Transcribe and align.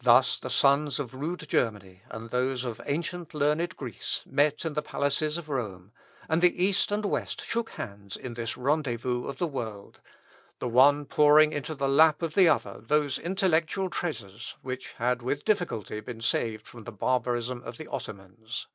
Thus 0.00 0.38
the 0.38 0.50
sons 0.50 1.00
of 1.00 1.12
rude 1.12 1.48
Germany, 1.48 2.02
and 2.10 2.30
those 2.30 2.64
of 2.64 2.80
ancient 2.86 3.34
learned 3.34 3.76
Greece, 3.76 4.22
met 4.24 4.64
in 4.64 4.74
the 4.74 4.82
palaces 4.82 5.36
of 5.36 5.48
Rome, 5.48 5.90
and 6.28 6.40
the 6.40 6.64
East 6.64 6.92
and 6.92 7.04
West 7.04 7.44
shook 7.44 7.70
hands 7.70 8.16
in 8.16 8.34
this 8.34 8.56
rendezvous 8.56 9.26
of 9.26 9.38
the 9.38 9.48
world 9.48 10.00
the 10.60 10.68
one 10.68 11.06
pouring 11.06 11.52
into 11.52 11.74
the 11.74 11.88
lap 11.88 12.22
of 12.22 12.34
the 12.34 12.48
other 12.48 12.80
those 12.80 13.18
intellectual 13.18 13.90
treasures 13.90 14.54
which 14.62 14.92
had 14.92 15.22
with 15.22 15.44
difficulty 15.44 15.98
been 15.98 16.20
saved 16.20 16.64
from 16.68 16.84
the 16.84 16.92
barbarism 16.92 17.64
of 17.64 17.78
the 17.78 17.88
Ottomans. 17.88 18.68